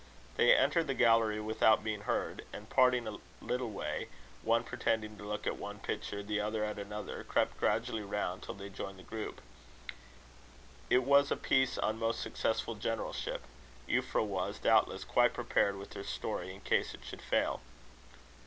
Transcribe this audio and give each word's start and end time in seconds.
They 0.35 0.55
entered 0.55 0.87
the 0.87 0.95
gallery 0.95 1.39
without 1.39 1.83
being 1.83 2.01
heard; 2.09 2.43
and 2.51 2.67
parting 2.71 3.07
a 3.07 3.19
little 3.39 3.69
way, 3.69 4.07
one 4.41 4.63
pretending 4.63 5.15
to 5.19 5.23
look 5.23 5.45
at 5.45 5.57
one 5.59 5.77
picture, 5.77 6.23
the 6.23 6.39
other 6.41 6.63
at 6.63 6.79
another, 6.79 7.23
crept 7.23 7.59
gradually 7.59 8.01
round 8.01 8.41
till 8.41 8.55
they 8.55 8.69
joined 8.69 8.97
the 8.97 9.03
group. 9.03 9.41
It 10.89 11.03
was 11.03 11.29
a 11.29 11.37
piece 11.37 11.77
of 11.77 11.97
most 11.97 12.19
successful 12.19 12.73
generalship. 12.73 13.43
Euphra 13.87 14.25
was, 14.25 14.57
doubtless, 14.57 15.03
quite 15.03 15.35
prepared 15.35 15.77
with 15.77 15.93
her 15.93 16.03
story 16.03 16.51
in 16.51 16.61
case 16.61 16.95
it 16.95 17.05
should 17.05 17.21
fail. 17.21 17.61